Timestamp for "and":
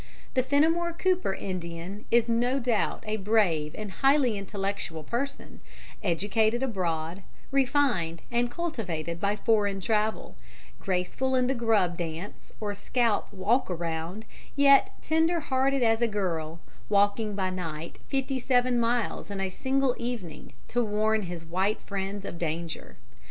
3.77-3.91, 8.31-8.49